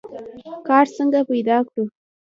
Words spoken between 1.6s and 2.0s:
کړو؟